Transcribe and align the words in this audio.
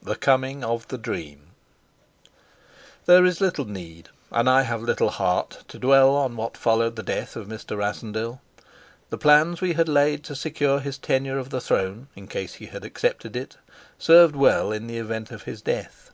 THE 0.00 0.14
COMING 0.14 0.62
OF 0.62 0.86
THE 0.86 0.96
DREAM 0.96 1.54
THERE 3.06 3.24
IS 3.24 3.40
little 3.40 3.64
need, 3.64 4.10
and 4.30 4.48
I 4.48 4.62
have 4.62 4.80
little 4.80 5.10
heart, 5.10 5.64
to 5.66 5.76
dwell 5.76 6.14
on 6.14 6.36
what 6.36 6.56
followed 6.56 6.94
the 6.94 7.02
death 7.02 7.34
of 7.34 7.48
Mr. 7.48 7.76
Rassendyll. 7.76 8.40
The 9.10 9.18
plans 9.18 9.60
we 9.60 9.72
had 9.72 9.88
laid 9.88 10.22
to 10.22 10.36
secure 10.36 10.78
his 10.78 10.98
tenure 10.98 11.38
of 11.40 11.50
the 11.50 11.60
throne, 11.60 12.06
in 12.14 12.28
case 12.28 12.54
he 12.54 12.66
had 12.66 12.84
accepted 12.84 13.34
it, 13.34 13.56
served 13.98 14.36
well 14.36 14.70
in 14.70 14.86
the 14.86 14.98
event 14.98 15.32
of 15.32 15.42
his 15.50 15.60
death. 15.60 16.12